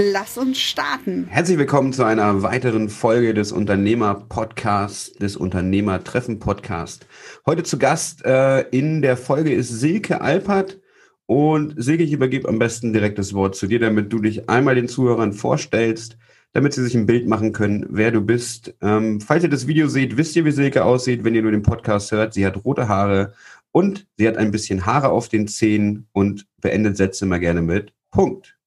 [0.00, 1.26] Lass uns starten.
[1.28, 7.04] Herzlich willkommen zu einer weiteren Folge des Unternehmer-Podcasts, des Unternehmertreffen-Podcast.
[7.46, 10.78] Heute zu Gast äh, in der Folge ist Silke Alpert.
[11.26, 14.76] Und Silke, ich übergebe am besten direkt das Wort zu dir, damit du dich einmal
[14.76, 16.16] den Zuhörern vorstellst,
[16.52, 18.76] damit sie sich ein Bild machen können, wer du bist.
[18.80, 21.64] Ähm, falls ihr das Video seht, wisst ihr, wie Silke aussieht, wenn ihr nur den
[21.64, 22.34] Podcast hört.
[22.34, 23.32] Sie hat rote Haare
[23.72, 27.92] und sie hat ein bisschen Haare auf den Zähnen und beendet Sätze immer gerne mit
[28.12, 28.57] Punkt.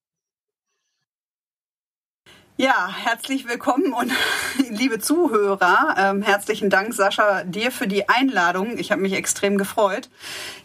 [2.61, 4.11] Ja, herzlich willkommen und
[4.69, 8.77] liebe Zuhörer, ähm, herzlichen Dank, Sascha, dir für die Einladung.
[8.77, 10.11] Ich habe mich extrem gefreut.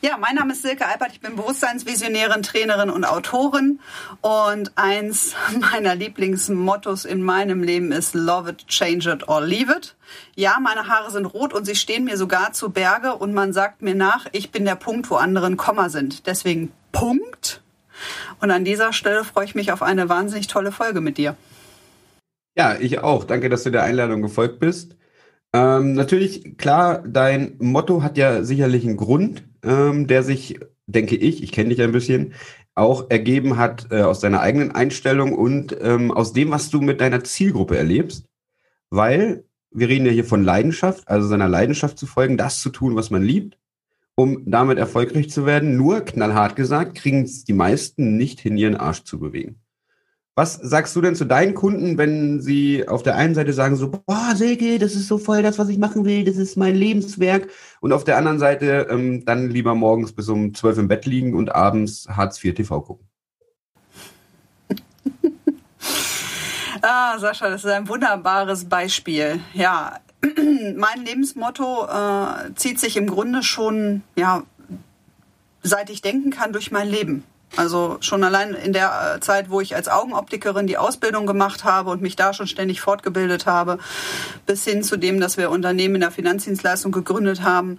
[0.02, 3.80] Ja, mein Name ist Silke Alpert, ich bin Bewusstseinsvisionärin, Trainerin und Autorin.
[4.20, 5.34] Und eins
[5.72, 9.97] meiner Lieblingsmottos in meinem Leben ist Love it, change it or leave it.
[10.34, 13.80] Ja, meine Haare sind rot und sie stehen mir sogar zu Berge und man sagt
[13.80, 16.27] mir nach, ich bin der Punkt, wo andere ein Komma sind.
[16.27, 17.62] Deswegen Punkt.
[18.42, 21.39] Und an dieser Stelle freue ich mich auf eine wahnsinnig tolle Folge mit dir.
[22.56, 23.24] Ja, ich auch.
[23.24, 24.96] Danke, dass du der Einladung gefolgt bist.
[25.52, 31.42] Ähm, natürlich, klar, dein Motto hat ja sicherlich einen Grund, ähm, der sich, denke ich,
[31.42, 32.34] ich kenne dich ein bisschen,
[32.74, 37.00] auch ergeben hat äh, aus deiner eigenen Einstellung und ähm, aus dem, was du mit
[37.00, 38.27] deiner Zielgruppe erlebst.
[38.90, 42.96] Weil wir reden ja hier von Leidenschaft, also seiner Leidenschaft zu folgen, das zu tun,
[42.96, 43.58] was man liebt,
[44.14, 45.77] um damit erfolgreich zu werden.
[45.77, 49.60] Nur, knallhart gesagt, kriegen es die meisten nicht hin, ihren Arsch zu bewegen.
[50.39, 53.89] Was sagst du denn zu deinen Kunden, wenn sie auf der einen Seite sagen so,
[53.89, 57.48] boah, Silke, das ist so voll das, was ich machen will, das ist mein Lebenswerk.
[57.81, 61.35] Und auf der anderen Seite ähm, dann lieber morgens bis um zwölf im Bett liegen
[61.35, 63.08] und abends Hartz IV TV gucken.
[66.83, 69.41] ah, Sascha, das ist ein wunderbares Beispiel.
[69.55, 70.01] Ja,
[70.77, 74.42] mein Lebensmotto äh, zieht sich im Grunde schon, ja,
[75.63, 77.25] seit ich denken kann, durch mein Leben.
[77.55, 81.90] Also schon allein in der äh, Zeit, wo ich als Augenoptikerin die Ausbildung gemacht habe
[81.90, 83.79] und mich da schon ständig fortgebildet habe,
[84.46, 87.79] bis hin zu dem, dass wir Unternehmen in der Finanzdienstleistung gegründet haben,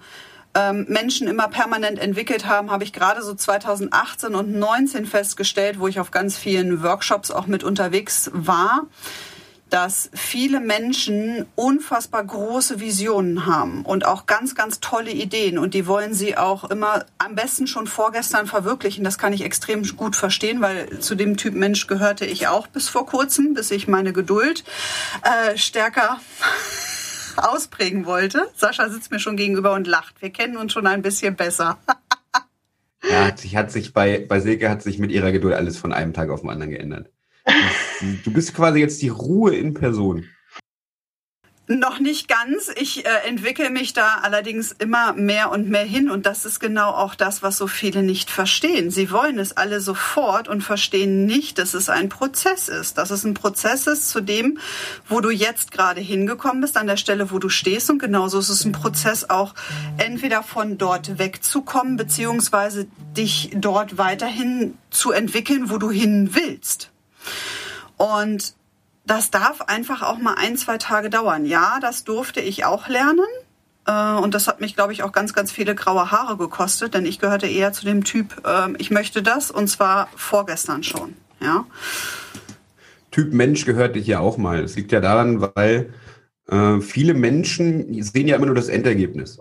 [0.56, 5.88] ähm, Menschen immer permanent entwickelt haben, habe ich gerade so 2018 und 2019 festgestellt, wo
[5.88, 8.88] ich auf ganz vielen Workshops auch mit unterwegs war
[9.70, 15.88] dass viele Menschen unfassbar große Visionen haben und auch ganz, ganz tolle Ideen und die
[15.88, 19.04] wollen sie auch immer am besten schon vorgestern verwirklichen.
[19.04, 22.88] Das kann ich extrem gut verstehen, weil zu dem Typ Mensch gehörte ich auch bis
[22.88, 24.64] vor kurzem, bis ich meine Geduld
[25.24, 26.20] äh, stärker
[27.38, 28.48] ausprägen wollte.
[28.56, 30.22] Sascha sitzt mir schon gegenüber und lacht.
[30.22, 31.78] Wir kennen uns schon ein bisschen besser.
[33.04, 35.92] ja, hat sich, hat sich bei, bei Silke hat sich mit ihrer Geduld alles von
[35.92, 37.10] einem Tag auf den anderen geändert.
[38.24, 40.26] Du bist quasi jetzt die Ruhe in Person.
[41.70, 42.72] Noch nicht ganz.
[42.80, 46.92] Ich äh, entwickle mich da allerdings immer mehr und mehr hin und das ist genau
[46.92, 48.90] auch das, was so viele nicht verstehen.
[48.90, 52.98] Sie wollen es alle sofort und verstehen nicht, dass es ein Prozess ist.
[52.98, 54.60] Dass es ein Prozess ist zu dem,
[55.10, 58.48] wo du jetzt gerade hingekommen bist, an der Stelle, wo du stehst und genauso ist
[58.48, 59.54] es ein Prozess auch
[59.98, 62.88] entweder von dort wegzukommen, beziehungsweise
[63.18, 66.92] dich dort weiterhin zu entwickeln, wo du hin willst.
[67.98, 68.56] Und
[69.06, 71.46] das darf einfach auch mal ein, zwei Tage dauern.
[71.46, 73.26] Ja, das durfte ich auch lernen.
[73.88, 77.06] Äh, und das hat mich, glaube ich, auch ganz, ganz viele graue Haare gekostet, denn
[77.06, 81.16] ich gehörte eher zu dem Typ, ähm, ich möchte das und zwar vorgestern schon.
[81.40, 81.66] Ja.
[83.12, 84.64] Typ Mensch gehörte ich ja auch mal.
[84.64, 85.94] Es liegt ja daran, weil
[86.48, 89.40] äh, viele Menschen sehen ja immer nur das Endergebnis.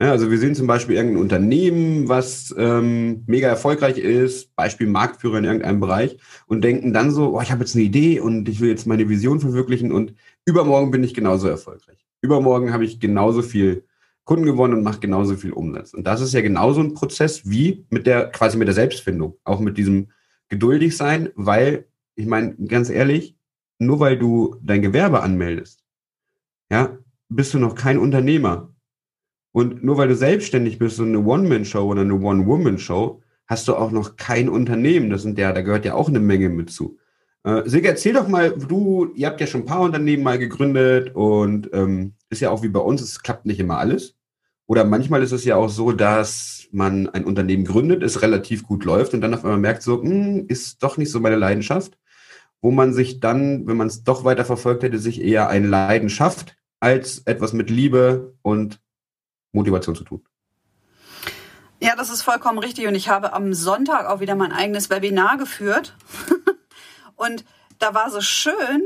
[0.00, 5.38] Ja, also wir sehen zum Beispiel irgendein Unternehmen, was ähm, mega erfolgreich ist, Beispiel Marktführer
[5.38, 8.60] in irgendeinem Bereich und denken dann so, oh, ich habe jetzt eine Idee und ich
[8.60, 10.14] will jetzt meine Vision verwirklichen und
[10.46, 12.04] übermorgen bin ich genauso erfolgreich.
[12.22, 13.84] Übermorgen habe ich genauso viel
[14.24, 15.94] Kunden gewonnen und mache genauso viel Umsatz.
[15.94, 19.60] Und das ist ja genauso ein Prozess wie mit der, quasi mit der Selbstfindung, auch
[19.60, 20.08] mit diesem
[20.48, 21.86] geduldig sein, weil,
[22.16, 23.36] ich meine, ganz ehrlich,
[23.78, 25.84] nur weil du dein Gewerbe anmeldest,
[26.70, 26.98] ja,
[27.28, 28.73] bist du noch kein Unternehmer
[29.54, 33.92] und nur weil du selbstständig bist, so eine One-Man-Show oder eine One-Woman-Show, hast du auch
[33.92, 35.10] noch kein Unternehmen.
[35.10, 36.98] Das sind ja, da gehört ja auch eine Menge mit zu.
[37.44, 41.14] Äh, Silke, erzähl doch mal, du, ihr habt ja schon ein paar Unternehmen mal gegründet
[41.14, 44.16] und ähm, ist ja auch wie bei uns, es klappt nicht immer alles.
[44.66, 48.84] Oder manchmal ist es ja auch so, dass man ein Unternehmen gründet, es relativ gut
[48.84, 51.96] läuft und dann auf einmal merkt so, hm, ist doch nicht so meine Leidenschaft.
[52.60, 56.08] wo man sich dann, wenn man es doch weiter verfolgt hätte, sich eher ein Leiden
[56.08, 58.80] schafft, als etwas mit Liebe und
[59.54, 60.22] Motivation zu tun.
[61.80, 62.86] Ja, das ist vollkommen richtig.
[62.86, 65.94] Und ich habe am Sonntag auch wieder mein eigenes Webinar geführt.
[67.16, 67.44] und
[67.78, 68.82] da war so schön,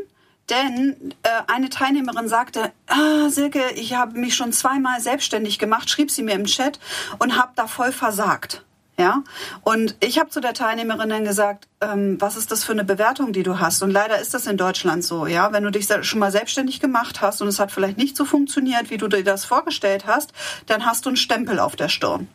[0.50, 6.10] denn äh, eine Teilnehmerin sagte, ah, Silke, ich habe mich schon zweimal selbstständig gemacht, schrieb
[6.10, 6.80] sie mir im Chat
[7.18, 8.64] und habe da voll versagt.
[8.98, 9.22] Ja,
[9.62, 13.32] und ich habe zu der Teilnehmerin dann gesagt, ähm, was ist das für eine Bewertung,
[13.32, 13.80] die du hast?
[13.84, 15.52] Und leider ist das in Deutschland so, ja.
[15.52, 18.90] Wenn du dich schon mal selbstständig gemacht hast und es hat vielleicht nicht so funktioniert,
[18.90, 20.32] wie du dir das vorgestellt hast,
[20.66, 22.26] dann hast du einen Stempel auf der Stirn.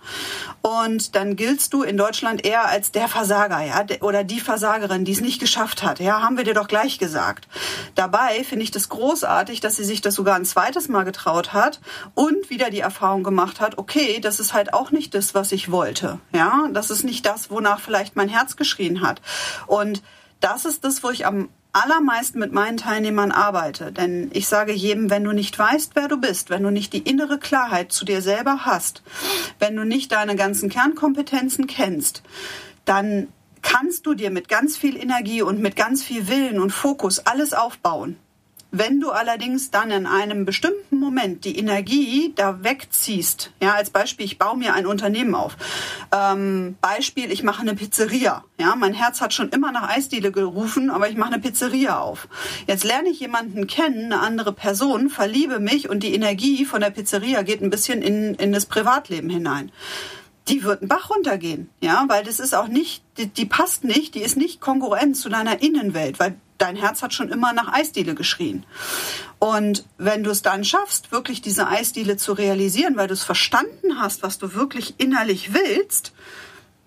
[0.62, 5.12] Und dann giltst du in Deutschland eher als der Versager, ja, oder die Versagerin, die
[5.12, 6.00] es nicht geschafft hat.
[6.00, 7.50] Ja, haben wir dir doch gleich gesagt.
[7.96, 11.82] Dabei finde ich das großartig, dass sie sich das sogar ein zweites Mal getraut hat
[12.16, 15.70] und wieder die Erfahrung gemacht hat, okay, das ist halt auch nicht das, was ich
[15.70, 16.53] wollte, ja.
[16.72, 19.22] Das ist nicht das, wonach vielleicht mein Herz geschrien hat.
[19.68, 20.04] Und
[20.40, 23.92] das ist das, wo ich am allermeisten mit meinen Teilnehmern arbeite.
[23.92, 27.00] Denn ich sage jedem, wenn du nicht weißt, wer du bist, wenn du nicht die
[27.00, 29.02] innere Klarheit zu dir selber hast,
[29.60, 32.22] wenn du nicht deine ganzen Kernkompetenzen kennst,
[32.86, 33.28] dann
[33.64, 37.54] kannst du dir mit ganz viel Energie und mit ganz viel Willen und Fokus alles
[37.54, 38.18] aufbauen.
[38.76, 44.26] Wenn du allerdings dann in einem bestimmten Moment die Energie da wegziehst, ja, als Beispiel,
[44.26, 45.58] ich baue mir ein Unternehmen auf.
[46.12, 48.44] Ähm, Beispiel, ich mache eine Pizzeria.
[48.60, 52.28] Ja, mein Herz hat schon immer nach Eisdiele gerufen, aber ich mache eine Pizzeria auf.
[52.66, 56.90] Jetzt lerne ich jemanden kennen, eine andere Person, verliebe mich und die Energie von der
[56.90, 59.72] Pizzeria geht ein bisschen in, in das Privatleben hinein
[60.50, 64.14] die wird einen Bach runtergehen, ja, weil das ist auch nicht, die, die passt nicht,
[64.14, 68.16] die ist nicht kongruent zu deiner Innenwelt, weil dein Herz hat schon immer nach Eisdiele
[68.16, 68.66] geschrien.
[69.38, 74.00] Und wenn du es dann schaffst, wirklich diese Eisdiele zu realisieren, weil du es verstanden
[74.00, 76.14] hast, was du wirklich innerlich willst,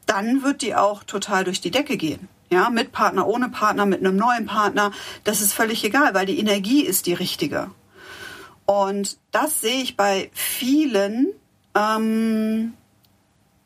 [0.07, 2.29] dann wird die auch total durch die Decke gehen.
[2.49, 4.93] Ja, mit Partner, ohne Partner, mit einem neuen Partner,
[5.25, 7.71] das ist völlig egal, weil die Energie ist die richtige.
[8.65, 11.33] Und das sehe ich bei vielen,
[11.75, 12.73] ähm,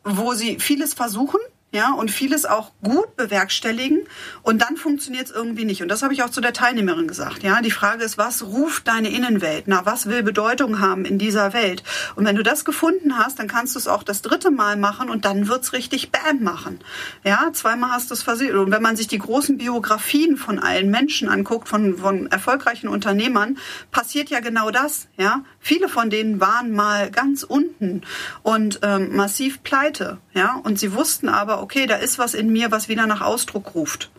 [0.02, 1.40] wo sie vieles versuchen,
[1.72, 4.00] ja, und vieles auch gut bewerkstelligen
[4.42, 5.82] und dann funktioniert es irgendwie nicht.
[5.82, 7.44] Und das habe ich auch zu der Teilnehmerin gesagt.
[7.44, 9.64] Ja, die Frage ist, was ruft deine Innenwelt?
[9.66, 11.84] Na, was will Bedeutung haben in dieser Welt?
[12.16, 15.10] Und wenn du das gefunden hast, dann kannst du es auch das dritte Mal machen
[15.10, 16.80] und dann wird's richtig Bam machen.
[17.22, 18.56] Ja, zweimal hast du es versichert.
[18.56, 23.58] Und wenn man sich die großen Biografien von allen Menschen anguckt, von, von erfolgreichen Unternehmern,
[23.92, 25.06] passiert ja genau das.
[25.16, 28.02] Ja, viele von denen waren mal ganz unten
[28.42, 30.18] und ähm, massiv pleite.
[30.34, 33.74] Ja, und sie wussten aber, okay, da ist was in mir, was wieder nach Ausdruck
[33.74, 34.10] ruft.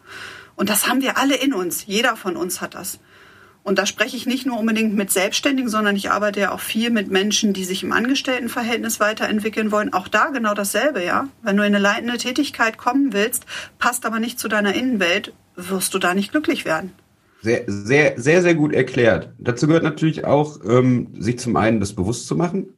[0.55, 1.85] Und das haben wir alle in uns.
[1.85, 2.99] Jeder von uns hat das.
[3.63, 6.89] Und da spreche ich nicht nur unbedingt mit Selbstständigen, sondern ich arbeite ja auch viel
[6.89, 9.93] mit Menschen, die sich im Angestelltenverhältnis weiterentwickeln wollen.
[9.93, 11.27] Auch da genau dasselbe, ja.
[11.43, 13.45] Wenn du in eine leitende Tätigkeit kommen willst,
[13.77, 16.93] passt aber nicht zu deiner Innenwelt, wirst du da nicht glücklich werden.
[17.43, 19.29] Sehr, sehr, sehr, sehr gut erklärt.
[19.37, 22.73] Dazu gehört natürlich auch, ähm, sich zum einen das bewusst zu machen,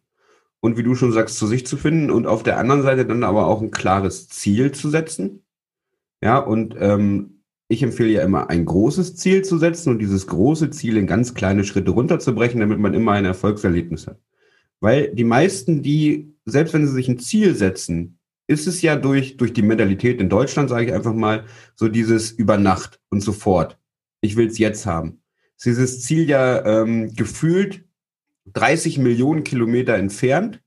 [0.63, 3.25] und wie du schon sagst, zu sich zu finden und auf der anderen Seite dann
[3.25, 5.43] aber auch ein klares Ziel zu setzen.
[6.21, 10.69] Ja, und ähm, ich empfehle ja immer, ein großes Ziel zu setzen und dieses große
[10.69, 14.21] Ziel in ganz kleine Schritte runterzubrechen, damit man immer ein Erfolgserlebnis hat.
[14.79, 18.17] Weil die meisten, die, selbst wenn sie sich ein Ziel setzen,
[18.47, 21.43] ist es ja durch, durch die Mentalität in Deutschland, sage ich einfach mal,
[21.75, 23.77] so dieses über Nacht und sofort.
[24.21, 25.19] Ich will es jetzt haben.
[25.57, 27.83] Ist dieses Ziel ja ähm, gefühlt
[28.45, 30.61] 30 Millionen Kilometer entfernt.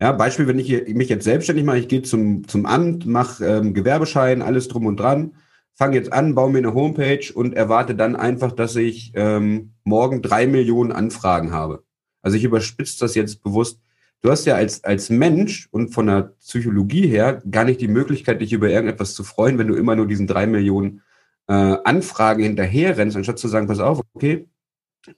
[0.00, 3.74] Ja, Beispiel, wenn ich mich jetzt selbstständig mache, ich gehe zum, zum Amt, mache ähm,
[3.74, 5.34] Gewerbeschein, alles drum und dran,
[5.74, 10.22] fange jetzt an, baue mir eine Homepage und erwarte dann einfach, dass ich ähm, morgen
[10.22, 11.82] drei Millionen Anfragen habe.
[12.22, 13.80] Also ich überspitze das jetzt bewusst.
[14.20, 18.40] Du hast ja als, als Mensch und von der Psychologie her gar nicht die Möglichkeit,
[18.40, 21.02] dich über irgendetwas zu freuen, wenn du immer nur diesen drei Millionen
[21.48, 24.48] äh, Anfragen hinterherrennst, anstatt zu sagen, pass auf, okay,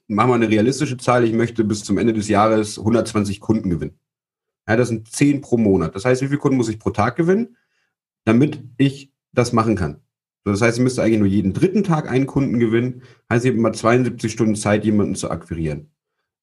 [0.07, 3.99] machen wir eine realistische Zahl, ich möchte bis zum Ende des Jahres 120 Kunden gewinnen.
[4.67, 5.95] Ja, das sind 10 pro Monat.
[5.95, 7.57] Das heißt, wie viele Kunden muss ich pro Tag gewinnen,
[8.25, 10.01] damit ich das machen kann?
[10.43, 13.03] Das heißt, ich müsste eigentlich nur jeden dritten Tag einen Kunden gewinnen.
[13.29, 15.91] Heißt, ich habe immer 72 Stunden Zeit, jemanden zu akquirieren.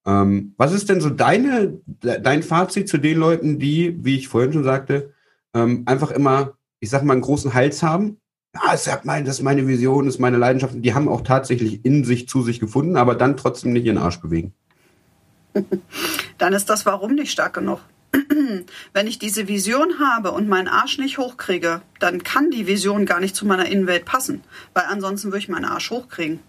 [0.07, 4.53] Ähm, was ist denn so deine, dein Fazit zu den Leuten, die, wie ich vorhin
[4.53, 5.13] schon sagte,
[5.55, 8.19] ähm, einfach immer, ich sag mal, einen großen Hals haben,
[8.65, 10.75] ja, das ist, mein, das ist meine Vision, das ist meine Leidenschaft.
[10.77, 14.21] Die haben auch tatsächlich in sich zu sich gefunden, aber dann trotzdem nicht ihren Arsch
[14.21, 14.53] bewegen.
[16.39, 17.81] Dann ist das Warum nicht stark genug.
[18.93, 23.21] Wenn ich diese Vision habe und meinen Arsch nicht hochkriege, dann kann die Vision gar
[23.21, 26.41] nicht zu meiner Innenwelt passen, weil ansonsten würde ich meinen Arsch hochkriegen.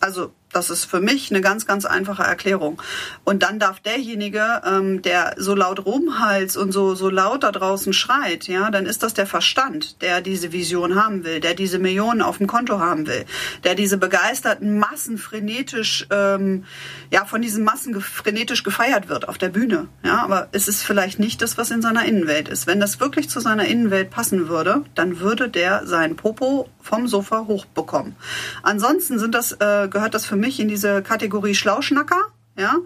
[0.00, 2.80] Also Das ist für mich eine ganz, ganz einfache Erklärung.
[3.24, 7.92] Und dann darf derjenige, ähm, der so laut rumhals und so, so laut da draußen
[7.92, 12.22] schreit, ja, dann ist das der Verstand, der diese Vision haben will, der diese Millionen
[12.22, 13.24] auf dem Konto haben will,
[13.64, 16.64] der diese begeisterten Massen frenetisch, ähm,
[17.10, 19.88] ja, von diesen Massen frenetisch gefeiert wird auf der Bühne.
[20.04, 22.66] Ja, aber es ist vielleicht nicht das, was in seiner Innenwelt ist.
[22.66, 27.46] Wenn das wirklich zu seiner Innenwelt passen würde, dann würde der sein Popo vom Sofa
[27.46, 28.16] hochbekommen.
[28.62, 32.20] Ansonsten sind das, äh, gehört das für mich in diese Kategorie Schlauschnacker,
[32.56, 32.76] ja,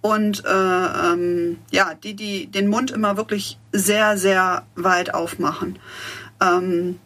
[0.00, 5.78] und äh, ähm, ja, die, die den Mund immer wirklich sehr, sehr weit aufmachen.
[6.42, 7.00] Ähm,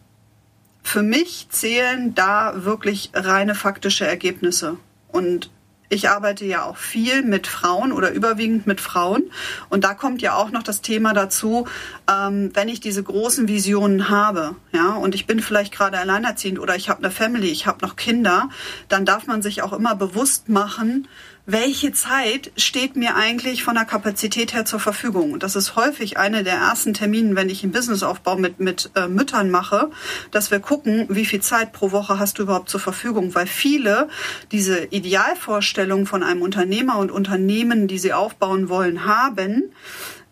[0.83, 4.77] für mich zählen da wirklich reine faktische Ergebnisse.
[5.11, 5.51] Und
[5.89, 9.31] ich arbeite ja auch viel mit Frauen oder überwiegend mit Frauen.
[9.69, 11.67] Und da kommt ja auch noch das Thema dazu,
[12.09, 16.75] ähm, wenn ich diese großen Visionen habe, ja, und ich bin vielleicht gerade alleinerziehend oder
[16.75, 18.49] ich habe eine Family, ich habe noch Kinder,
[18.87, 21.07] dann darf man sich auch immer bewusst machen,
[21.51, 25.39] welche Zeit steht mir eigentlich von der Kapazität her zur Verfügung?
[25.39, 29.49] Das ist häufig eine der ersten Terminen, wenn ich einen Businessaufbau mit, mit äh, Müttern
[29.49, 29.89] mache,
[30.29, 33.33] dass wir gucken, wie viel Zeit pro Woche hast du überhaupt zur Verfügung?
[33.33, 34.09] Weil viele
[34.51, 39.71] diese Idealvorstellung von einem Unternehmer und Unternehmen, die sie aufbauen wollen, haben,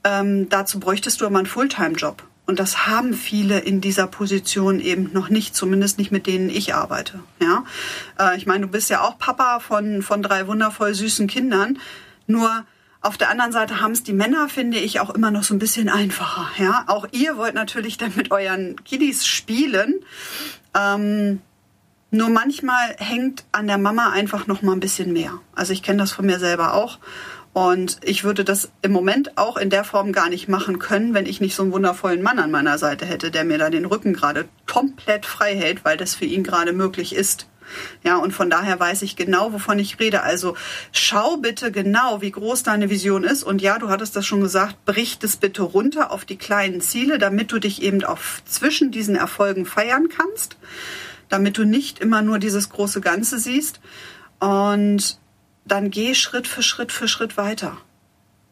[0.04, 2.27] ähm, dazu bräuchtest du aber einen Fulltime-Job.
[2.48, 6.74] Und das haben viele in dieser Position eben noch nicht, zumindest nicht mit denen ich
[6.74, 7.20] arbeite.
[7.42, 7.66] Ja,
[8.18, 11.78] äh, ich meine, du bist ja auch Papa von von drei wundervoll süßen Kindern.
[12.26, 12.66] Nur
[13.02, 15.60] auf der anderen Seite haben es die Männer, finde ich, auch immer noch so ein
[15.60, 16.48] bisschen einfacher.
[16.58, 19.96] Ja, auch ihr wollt natürlich dann mit euren Kiddies spielen.
[20.74, 21.42] Ähm,
[22.10, 25.40] nur manchmal hängt an der Mama einfach noch mal ein bisschen mehr.
[25.54, 27.00] Also ich kenne das von mir selber auch.
[27.58, 31.26] Und ich würde das im Moment auch in der Form gar nicht machen können, wenn
[31.26, 34.14] ich nicht so einen wundervollen Mann an meiner Seite hätte, der mir da den Rücken
[34.14, 37.48] gerade komplett frei hält, weil das für ihn gerade möglich ist.
[38.04, 40.22] Ja, und von daher weiß ich genau, wovon ich rede.
[40.22, 40.56] Also
[40.92, 43.42] schau bitte genau, wie groß deine Vision ist.
[43.42, 47.18] Und ja, du hattest das schon gesagt, brich das bitte runter auf die kleinen Ziele,
[47.18, 50.58] damit du dich eben auch zwischen diesen Erfolgen feiern kannst,
[51.28, 53.80] damit du nicht immer nur dieses große Ganze siehst.
[54.40, 55.18] Und
[55.72, 57.78] dann geh Schritt für Schritt für Schritt weiter.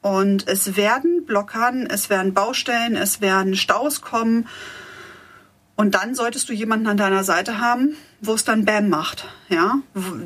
[0.01, 4.48] Und es werden Blockaden, es werden Baustellen, es werden Staus kommen.
[5.75, 9.79] Und dann solltest du jemanden an deiner Seite haben, wo es dann Bam macht, ja,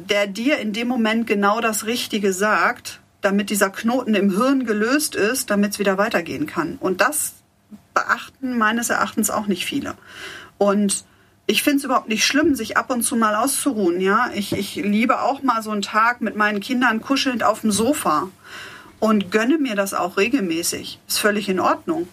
[0.10, 5.16] der dir in dem Moment genau das Richtige sagt, damit dieser Knoten im Hirn gelöst
[5.16, 6.76] ist, damit es wieder weitergehen kann.
[6.80, 7.36] Und das
[7.94, 9.96] beachten meines Erachtens auch nicht viele.
[10.58, 11.06] Und
[11.50, 14.00] ich finde es überhaupt nicht schlimm, sich ab und zu mal auszuruhen.
[14.02, 17.72] Ja, ich, ich liebe auch mal so einen Tag mit meinen Kindern kuschelnd auf dem
[17.72, 18.30] Sofa
[19.00, 21.00] und gönne mir das auch regelmäßig.
[21.08, 22.08] Ist völlig in Ordnung.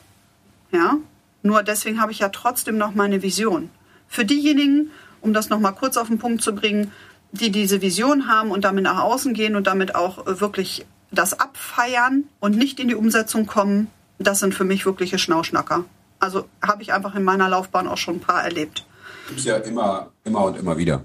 [0.72, 0.96] Ja,
[1.42, 3.68] nur deswegen habe ich ja trotzdem noch meine Vision.
[4.08, 4.90] Für diejenigen,
[5.20, 6.90] um das noch mal kurz auf den Punkt zu bringen,
[7.30, 12.24] die diese Vision haben und damit nach außen gehen und damit auch wirklich das abfeiern
[12.40, 13.88] und nicht in die Umsetzung kommen,
[14.18, 15.84] das sind für mich wirkliche Schnauschnacker.
[16.20, 18.86] Also habe ich einfach in meiner Laufbahn auch schon ein paar erlebt
[19.26, 21.04] gibt es ja immer, immer und immer wieder.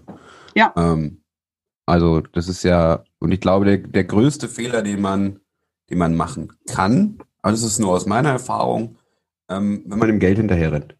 [0.56, 0.74] Ja.
[0.75, 1.22] Ähm,
[1.86, 5.40] also das ist ja, und ich glaube, der, der größte Fehler, den man,
[5.90, 8.98] den man machen kann, aber das ist nur aus meiner Erfahrung,
[9.50, 10.96] ähm, wenn man dem Geld hinterher rennt.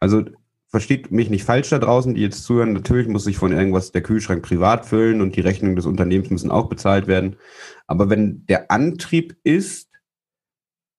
[0.00, 0.24] Also
[0.68, 2.72] versteht mich nicht falsch da draußen, die jetzt zuhören.
[2.72, 6.50] Natürlich muss sich von irgendwas der Kühlschrank privat füllen und die Rechnungen des Unternehmens müssen
[6.50, 7.36] auch bezahlt werden.
[7.86, 9.88] Aber wenn der Antrieb ist,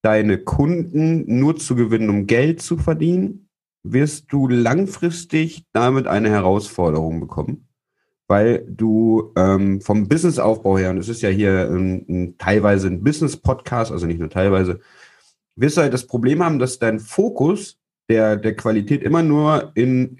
[0.01, 3.49] deine Kunden nur zu gewinnen, um Geld zu verdienen,
[3.83, 7.67] wirst du langfristig damit eine Herausforderung bekommen,
[8.27, 13.03] weil du ähm, vom Businessaufbau her, und es ist ja hier ein, ein, teilweise ein
[13.03, 14.79] Business-Podcast, also nicht nur teilweise,
[15.55, 20.19] wirst du halt das Problem haben, dass dein Fokus der, der Qualität immer nur in,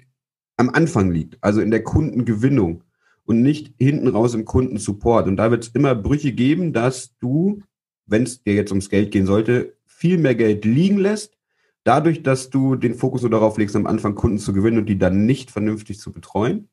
[0.56, 2.84] am Anfang liegt, also in der Kundengewinnung
[3.24, 5.26] und nicht hinten raus im Kundensupport.
[5.28, 7.62] Und da wird es immer Brüche geben, dass du,
[8.06, 11.36] wenn es dir jetzt ums Geld gehen sollte, viel mehr Geld liegen lässt,
[11.84, 14.98] dadurch, dass du den Fokus nur darauf legst, am Anfang Kunden zu gewinnen und die
[14.98, 16.68] dann nicht vernünftig zu betreuen.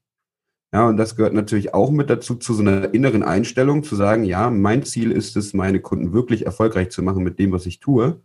[0.73, 4.23] Ja, und das gehört natürlich auch mit dazu, zu so einer inneren Einstellung, zu sagen,
[4.23, 7.79] ja, mein Ziel ist es, meine Kunden wirklich erfolgreich zu machen mit dem, was ich
[7.79, 8.21] tue.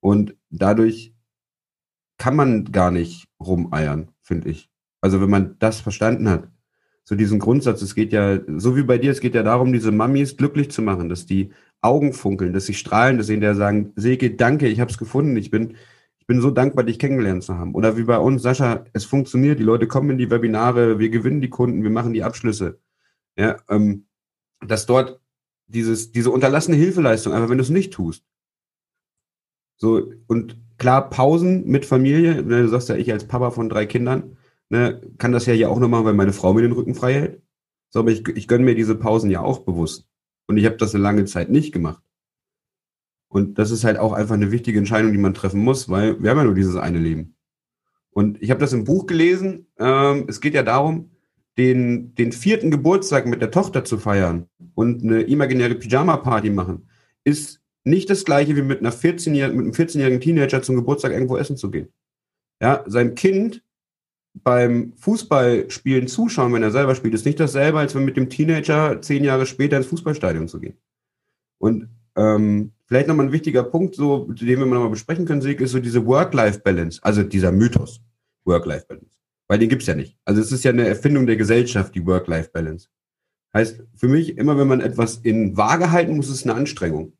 [0.00, 1.14] Und dadurch
[2.18, 4.68] kann man gar nicht rumeiern, finde ich.
[5.00, 6.48] Also wenn man das verstanden hat,
[7.04, 9.92] so diesen Grundsatz, es geht ja, so wie bei dir, es geht ja darum, diese
[9.92, 13.92] Mamis glücklich zu machen, dass die Augen funkeln, dass sie strahlen, dass sie der sagen,
[13.94, 15.76] Sege, danke, ich habe es gefunden, ich bin,
[16.26, 17.72] ich bin so dankbar, dich kennengelernt zu haben.
[17.72, 21.40] Oder wie bei uns, Sascha, es funktioniert, die Leute kommen in die Webinare, wir gewinnen
[21.40, 22.80] die Kunden, wir machen die Abschlüsse.
[23.38, 24.06] Ja, ähm,
[24.66, 25.20] dass dort
[25.68, 28.24] dieses, diese unterlassene Hilfeleistung, aber wenn du es nicht tust.
[29.76, 33.86] So, und klar, Pausen mit Familie, ne, du sagst ja, ich als Papa von drei
[33.86, 34.36] Kindern,
[34.68, 37.14] ne, kann das ja hier auch noch machen, weil meine Frau mir den Rücken frei
[37.14, 37.42] hält.
[37.90, 40.08] So, aber ich, ich gönne mir diese Pausen ja auch bewusst.
[40.48, 42.02] Und ich habe das eine lange Zeit nicht gemacht.
[43.36, 46.30] Und das ist halt auch einfach eine wichtige Entscheidung, die man treffen muss, weil wir
[46.30, 47.36] haben ja nur dieses eine Leben.
[48.08, 49.66] Und ich habe das im Buch gelesen.
[49.78, 51.10] Ähm, es geht ja darum,
[51.58, 56.88] den, den vierten Geburtstag mit der Tochter zu feiern und eine imaginäre Pyjama-Party machen,
[57.24, 61.36] ist nicht das gleiche wie mit einer 14-jährigen, mit einem 14-jährigen Teenager zum Geburtstag irgendwo
[61.36, 61.92] essen zu gehen.
[62.62, 63.62] Ja, seinem Kind
[64.32, 69.02] beim Fußballspielen zuschauen, wenn er selber spielt, ist nicht dasselbe, als wenn mit dem Teenager
[69.02, 70.78] zehn Jahre später ins Fußballstadion zu gehen.
[71.58, 75.72] Und ähm, vielleicht nochmal ein wichtiger Punkt, so, den wir nochmal besprechen können, Sig, ist
[75.72, 78.00] so diese Work-Life-Balance, also dieser Mythos
[78.44, 79.16] Work-Life-Balance.
[79.48, 80.16] Weil den gibt's ja nicht.
[80.24, 82.88] Also es ist ja eine Erfindung der Gesellschaft, die Work-Life-Balance.
[83.54, 87.12] Heißt, für mich, immer wenn man etwas in Waage halten muss, ist es eine Anstrengung.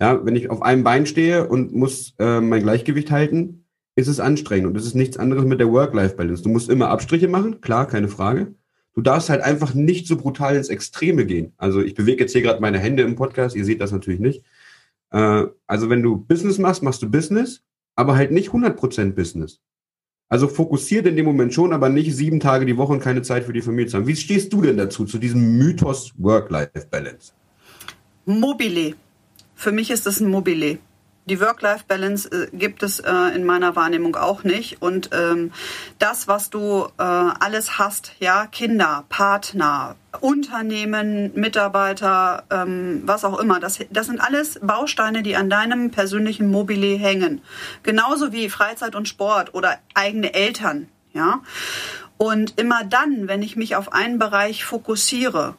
[0.00, 4.20] Ja, wenn ich auf einem Bein stehe und muss äh, mein Gleichgewicht halten, ist es
[4.20, 4.66] anstrengend.
[4.66, 6.42] Und das ist nichts anderes mit der Work-Life-Balance.
[6.42, 8.54] Du musst immer Abstriche machen, klar, keine Frage.
[8.94, 11.52] Du darfst halt einfach nicht so brutal ins Extreme gehen.
[11.56, 14.44] Also ich bewege jetzt hier gerade meine Hände im Podcast, ihr seht das natürlich nicht.
[15.12, 17.62] Äh, also wenn du Business machst, machst du Business,
[17.94, 19.60] aber halt nicht 100% Business.
[20.28, 23.44] Also fokussiert in dem Moment schon, aber nicht sieben Tage die Woche und keine Zeit
[23.44, 24.06] für die Familie zu haben.
[24.06, 27.32] Wie stehst du denn dazu, zu diesem Mythos Work-Life-Balance?
[28.24, 28.94] Mobile.
[29.54, 30.78] Für mich ist das ein Mobile.
[31.26, 34.82] Die Work-Life-Balance äh, gibt es äh, in meiner Wahrnehmung auch nicht.
[34.82, 35.52] Und ähm,
[36.00, 43.60] das, was du äh, alles hast, ja, Kinder, Partner, Unternehmen, Mitarbeiter, ähm, was auch immer,
[43.60, 47.40] das, das sind alles Bausteine, die an deinem persönlichen Mobile hängen.
[47.84, 51.40] Genauso wie Freizeit und Sport oder eigene Eltern, ja.
[52.18, 55.56] Und immer dann, wenn ich mich auf einen Bereich fokussiere,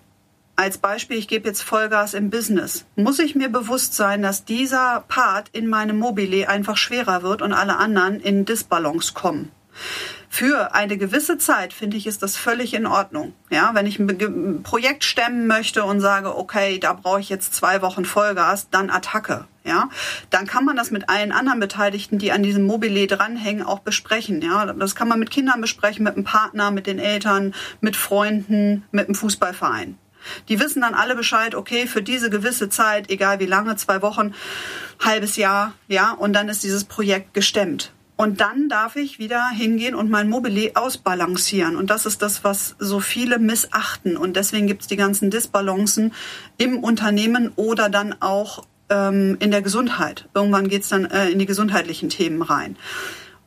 [0.55, 5.03] als Beispiel, ich gebe jetzt Vollgas im Business, muss ich mir bewusst sein, dass dieser
[5.07, 9.51] Part in meinem Mobile einfach schwerer wird und alle anderen in Disbalance kommen.
[10.29, 13.33] Für eine gewisse Zeit finde ich, ist das völlig in Ordnung.
[13.49, 17.81] Ja, wenn ich ein Projekt stemmen möchte und sage, okay, da brauche ich jetzt zwei
[17.81, 19.45] Wochen Vollgas, dann Attacke.
[19.63, 19.89] Ja,
[20.29, 24.41] dann kann man das mit allen anderen Beteiligten, die an diesem Mobile dranhängen, auch besprechen.
[24.41, 28.83] Ja, das kann man mit Kindern besprechen, mit dem Partner, mit den Eltern, mit Freunden,
[28.91, 29.97] mit dem Fußballverein.
[30.49, 34.33] Die wissen dann alle Bescheid, okay, für diese gewisse Zeit, egal wie lange, zwei Wochen,
[34.99, 37.91] halbes Jahr, ja, und dann ist dieses Projekt gestemmt.
[38.15, 41.75] Und dann darf ich wieder hingehen und mein Mobile ausbalancieren.
[41.75, 44.17] Und das ist das, was so viele missachten.
[44.17, 46.13] Und deswegen gibt es die ganzen Disbalancen
[46.57, 50.29] im Unternehmen oder dann auch ähm, in der Gesundheit.
[50.33, 52.77] Irgendwann geht es dann äh, in die gesundheitlichen Themen rein.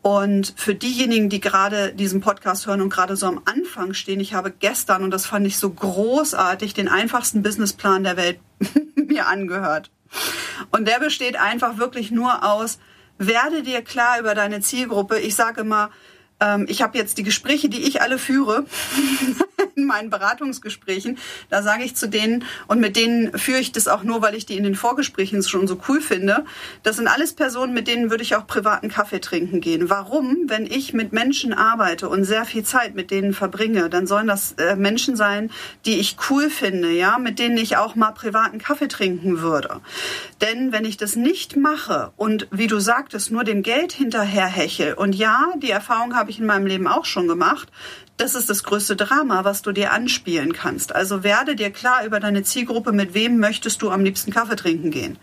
[0.07, 4.35] Und für diejenigen, die gerade diesen Podcast hören und gerade so am Anfang stehen, ich
[4.35, 8.38] habe gestern, und das fand ich so großartig, den einfachsten Businessplan der Welt
[8.95, 9.90] mir angehört.
[10.71, 12.79] Und der besteht einfach wirklich nur aus,
[13.19, 15.19] werde dir klar über deine Zielgruppe.
[15.19, 15.90] Ich sage immer,
[16.38, 18.64] ähm, ich habe jetzt die Gespräche, die ich alle führe,
[19.77, 21.19] in meinen Beratungsgesprächen,
[21.51, 24.47] da sage ich zu denen, und mit denen führe ich das auch nur, weil ich
[24.47, 26.47] die in den Vorgesprächen schon so cool finde.
[26.83, 29.91] Das sind alles Personen, mit denen würde ich auch privaten Kaffee trinken gehen.
[29.91, 30.45] Warum?
[30.47, 34.53] Wenn ich mit Menschen arbeite und sehr viel Zeit mit denen verbringe, dann sollen das
[34.53, 35.51] äh, Menschen sein,
[35.85, 39.83] die ich cool finde, ja, mit denen ich auch mal privaten Kaffee trinken würde.
[40.41, 44.95] Denn wenn ich das nicht mache und wie du sagtest, nur dem Geld hinterher hechel,
[44.95, 47.69] und ja, die Erfahrung habe ich in meinem Leben auch schon gemacht,
[48.16, 50.94] das ist das größte Drama, was du dir anspielen kannst.
[50.94, 54.90] Also werde dir klar über deine Zielgruppe, mit wem möchtest du am liebsten Kaffee trinken
[54.90, 55.18] gehen.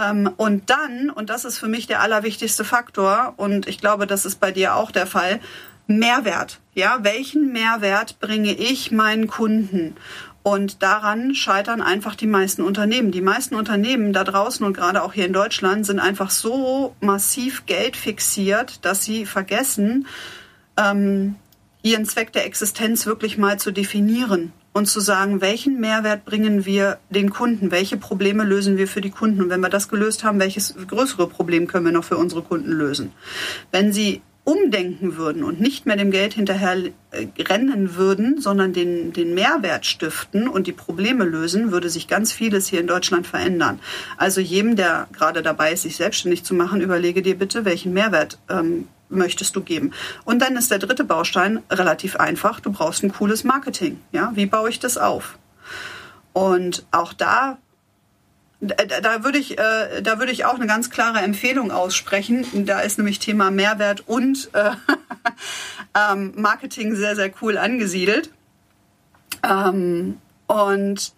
[0.00, 4.24] Ähm, und dann, und das ist für mich der allerwichtigste Faktor, und ich glaube, das
[4.24, 5.40] ist bei dir auch der Fall,
[5.86, 6.60] Mehrwert.
[6.74, 9.96] Ja, welchen Mehrwert bringe ich meinen Kunden?
[10.42, 13.10] Und daran scheitern einfach die meisten Unternehmen.
[13.10, 17.66] Die meisten Unternehmen da draußen und gerade auch hier in Deutschland sind einfach so massiv
[17.66, 20.06] Geld fixiert, dass sie vergessen,
[20.76, 21.36] ähm,
[21.82, 26.98] ihren Zweck der Existenz wirklich mal zu definieren und zu sagen, welchen Mehrwert bringen wir
[27.10, 30.40] den Kunden, welche Probleme lösen wir für die Kunden und wenn wir das gelöst haben,
[30.40, 33.12] welches größere Problem können wir noch für unsere Kunden lösen.
[33.70, 36.74] Wenn sie umdenken würden und nicht mehr dem Geld hinterher
[37.10, 42.32] äh, rennen würden, sondern den, den Mehrwert stiften und die Probleme lösen, würde sich ganz
[42.32, 43.78] vieles hier in Deutschland verändern.
[44.16, 48.38] Also jedem, der gerade dabei ist, sich selbstständig zu machen, überlege dir bitte, welchen Mehrwert
[48.48, 49.92] ähm, möchtest du geben.
[50.24, 52.60] Und dann ist der dritte Baustein relativ einfach.
[52.60, 54.00] Du brauchst ein cooles Marketing.
[54.12, 55.38] Ja, wie baue ich das auf?
[56.32, 57.58] Und auch da
[58.60, 62.66] da würde ich, äh, da würde ich auch eine ganz klare Empfehlung aussprechen.
[62.66, 64.72] Da ist nämlich Thema Mehrwert und äh,
[66.12, 68.30] ähm, Marketing sehr, sehr cool angesiedelt.
[69.44, 71.12] Ähm, und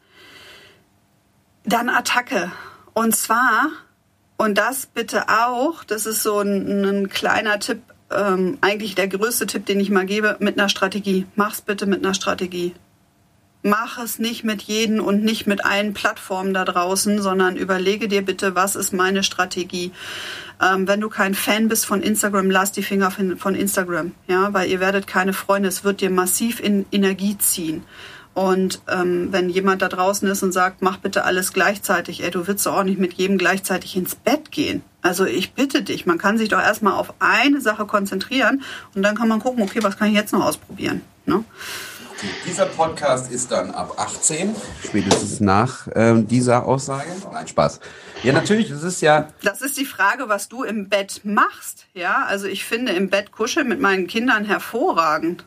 [1.64, 2.52] dann Attacke.
[2.92, 3.70] Und zwar
[4.40, 9.46] und das bitte auch, das ist so ein, ein kleiner Tipp, ähm, eigentlich der größte
[9.46, 11.26] Tipp, den ich mal gebe, mit einer Strategie.
[11.36, 12.72] Mach's bitte mit einer Strategie.
[13.62, 18.22] mach es nicht mit jedem und nicht mit allen Plattformen da draußen, sondern überlege dir
[18.22, 19.92] bitte, was ist meine Strategie.
[20.58, 24.70] Ähm, wenn du kein Fan bist von Instagram, lass die Finger von Instagram, ja, weil
[24.70, 25.68] ihr werdet keine Freunde.
[25.68, 27.84] Es wird dir massiv in Energie ziehen.
[28.32, 32.46] Und ähm, wenn jemand da draußen ist und sagt, mach bitte alles gleichzeitig, ey, du
[32.46, 34.82] willst doch auch nicht mit jedem gleichzeitig ins Bett gehen.
[35.02, 38.62] Also ich bitte dich, man kann sich doch erstmal auf eine Sache konzentrieren
[38.94, 41.00] und dann kann man gucken, okay, was kann ich jetzt noch ausprobieren.
[41.26, 41.44] Ne?
[42.46, 47.08] Dieser Podcast ist dann ab 18, spätestens nach ähm, dieser Aussage.
[47.32, 47.80] Nein, Spaß.
[48.22, 49.28] Ja, natürlich, das ist ja.
[49.42, 51.86] Das ist die Frage, was du im Bett machst.
[51.94, 55.46] Ja, also ich finde im Bett kuscheln mit meinen Kindern hervorragend.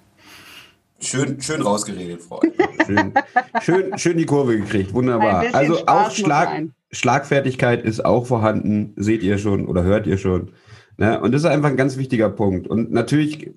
[1.03, 2.41] Schön, schön rausgeredet, Frau.
[2.85, 3.13] Schön,
[3.61, 5.45] schön, schön die Kurve gekriegt, wunderbar.
[5.53, 10.51] Also Spaß auch Schlag, Schlagfertigkeit ist auch vorhanden, seht ihr schon oder hört ihr schon.
[10.97, 11.19] Ne?
[11.19, 12.67] Und das ist einfach ein ganz wichtiger Punkt.
[12.67, 13.51] Und natürlich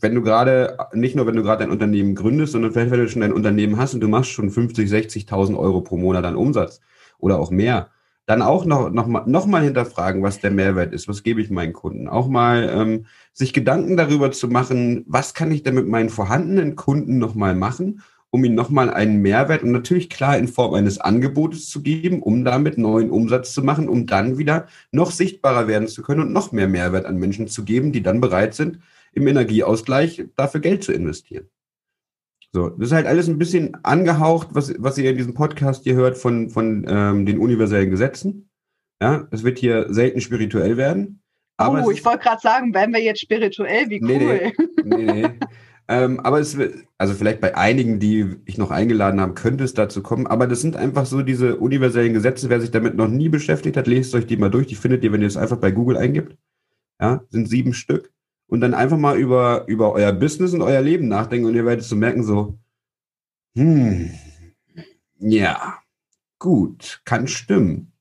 [0.00, 3.08] wenn du gerade, nicht nur wenn du gerade ein Unternehmen gründest, sondern vielleicht, wenn du
[3.08, 6.80] schon ein Unternehmen hast und du machst schon 50, 60.000 Euro pro Monat an Umsatz
[7.18, 7.90] oder auch mehr,
[8.30, 11.50] dann auch noch, noch, mal, noch mal hinterfragen, was der Mehrwert ist, was gebe ich
[11.50, 12.06] meinen Kunden.
[12.06, 16.76] Auch mal ähm, sich Gedanken darüber zu machen, was kann ich denn mit meinen vorhandenen
[16.76, 20.74] Kunden noch mal machen, um ihnen noch mal einen Mehrwert und natürlich klar in Form
[20.74, 25.66] eines Angebotes zu geben, um damit neuen Umsatz zu machen, um dann wieder noch sichtbarer
[25.66, 28.78] werden zu können und noch mehr Mehrwert an Menschen zu geben, die dann bereit sind,
[29.12, 31.48] im Energieausgleich dafür Geld zu investieren.
[32.52, 35.94] So, das ist halt alles ein bisschen angehaucht, was, was ihr in diesem Podcast hier
[35.94, 38.50] hört von, von ähm, den universellen Gesetzen.
[39.00, 41.22] Ja, es wird hier selten spirituell werden.
[41.56, 44.08] Aber oh, ich wollte gerade sagen, werden wir jetzt spirituell, wie cool.
[44.08, 44.52] Nee,
[44.84, 45.28] nee, nee.
[45.88, 49.74] ähm, aber es wird, also vielleicht bei einigen, die ich noch eingeladen habe, könnte es
[49.74, 50.26] dazu kommen.
[50.26, 52.50] Aber das sind einfach so diese universellen Gesetze.
[52.50, 54.66] Wer sich damit noch nie beschäftigt hat, lest euch die mal durch.
[54.66, 56.36] Die findet ihr, wenn ihr es einfach bei Google eingibt.
[57.00, 58.10] Ja, sind sieben Stück
[58.50, 61.84] und dann einfach mal über, über euer Business und euer Leben nachdenken und ihr werdet
[61.84, 62.58] so merken, so,
[63.56, 64.10] hm,
[65.18, 65.78] ja,
[66.38, 67.92] gut, kann stimmen.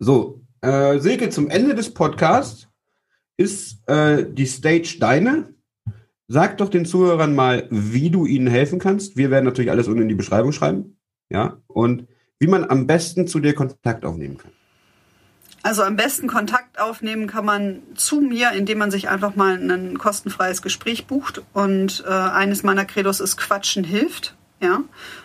[0.00, 2.68] So, äh, Silke, zum Ende des Podcasts
[3.36, 5.54] ist äh, die Stage deine.
[6.26, 9.16] Sag doch den Zuhörern mal, wie du ihnen helfen kannst.
[9.16, 10.98] Wir werden natürlich alles unten in die Beschreibung schreiben.
[11.30, 12.08] Ja, und
[12.40, 14.50] wie man am besten zu dir Kontakt aufnehmen kann.
[15.62, 19.98] Also am besten Kontakt aufnehmen kann man zu mir, indem man sich einfach mal ein
[19.98, 21.42] kostenfreies Gespräch bucht.
[21.52, 24.34] Und äh, eines meiner Credos ist Quatschen hilft.
[24.60, 24.82] Ja.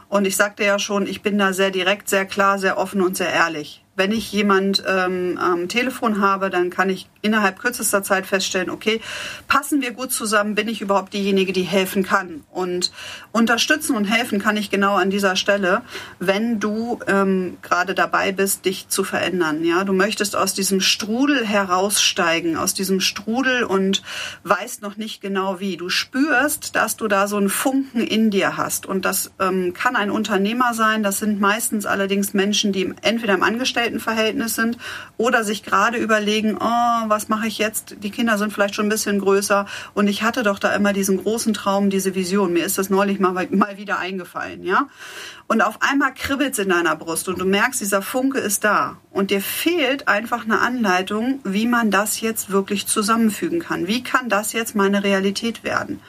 [0.09, 3.17] Und ich sagte ja schon, ich bin da sehr direkt, sehr klar, sehr offen und
[3.17, 8.27] sehr ehrlich wenn ich jemand ähm, am Telefon habe, dann kann ich innerhalb kürzester Zeit
[8.27, 9.01] feststellen, okay,
[9.47, 12.43] passen wir gut zusammen, bin ich überhaupt diejenige, die helfen kann.
[12.51, 12.91] Und
[13.31, 15.81] unterstützen und helfen kann ich genau an dieser Stelle,
[16.19, 19.63] wenn du ähm, gerade dabei bist, dich zu verändern.
[19.63, 24.03] Ja, du möchtest aus diesem Strudel heraussteigen, aus diesem Strudel und
[24.43, 25.77] weißt noch nicht genau wie.
[25.77, 28.85] Du spürst, dass du da so einen Funken in dir hast.
[28.85, 33.43] Und das ähm, kann ein Unternehmer sein, das sind meistens allerdings Menschen, die entweder im
[33.43, 34.77] Angestellten Angestelltenverhältnis sind
[35.17, 37.97] oder sich gerade überlegen, oh, was mache ich jetzt?
[38.01, 41.17] Die Kinder sind vielleicht schon ein bisschen größer und ich hatte doch da immer diesen
[41.17, 42.53] großen Traum, diese Vision.
[42.53, 44.87] Mir ist das neulich mal, mal wieder eingefallen, ja?
[45.45, 48.97] Und auf einmal kribbelt es in deiner Brust und du merkst, dieser Funke ist da.
[49.11, 53.85] Und dir fehlt einfach eine Anleitung, wie man das jetzt wirklich zusammenfügen kann.
[53.85, 55.99] Wie kann das jetzt meine Realität werden?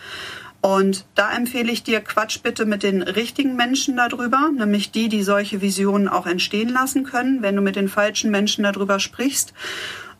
[0.62, 5.22] Und da empfehle ich dir, quatsch bitte mit den richtigen Menschen darüber, nämlich die, die
[5.22, 7.42] solche Visionen auch entstehen lassen können.
[7.42, 9.52] Wenn du mit den falschen Menschen darüber sprichst,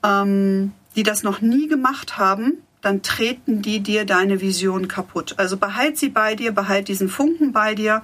[0.04, 5.34] ähm, die das noch nie gemacht haben, dann treten die dir deine Vision kaputt.
[5.38, 8.02] Also behalt sie bei dir, behalt diesen Funken bei dir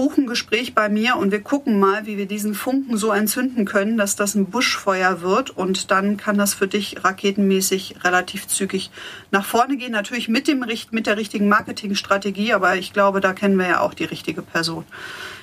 [0.00, 3.66] buch ein Gespräch bei mir und wir gucken mal, wie wir diesen Funken so entzünden
[3.66, 8.90] können, dass das ein Buschfeuer wird und dann kann das für dich raketenmäßig relativ zügig
[9.30, 9.92] nach vorne gehen.
[9.92, 13.92] Natürlich mit, dem, mit der richtigen Marketingstrategie, aber ich glaube, da kennen wir ja auch
[13.92, 14.84] die richtige Person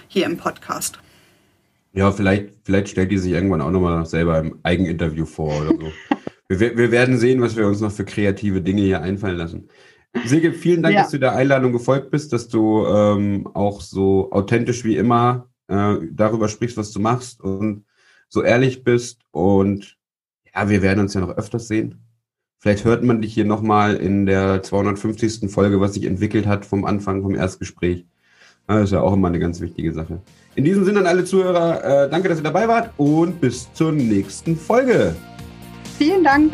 [0.07, 0.97] hier im Podcast.
[1.97, 5.91] Ja, vielleicht, vielleicht stellt die sich irgendwann auch nochmal selber im Eigeninterview vor oder so.
[6.47, 9.67] wir, wir werden sehen, was wir uns noch für kreative Dinge hier einfallen lassen.
[10.25, 11.01] Silke, vielen Dank, ja.
[11.01, 15.95] dass du der Einladung gefolgt bist, dass du ähm, auch so authentisch wie immer äh,
[16.11, 17.85] darüber sprichst, was du machst und
[18.29, 19.21] so ehrlich bist.
[19.31, 19.97] Und
[20.53, 22.03] ja, wir werden uns ja noch öfters sehen.
[22.59, 25.49] Vielleicht hört man dich hier nochmal in der 250.
[25.51, 28.05] Folge, was sich entwickelt hat vom Anfang, vom Erstgespräch.
[28.67, 30.19] Das ist ja auch immer eine ganz wichtige Sache.
[30.55, 33.93] In diesem Sinne an alle Zuhörer, äh, danke, dass ihr dabei wart und bis zur
[33.93, 35.15] nächsten Folge.
[35.97, 36.51] Vielen Dank.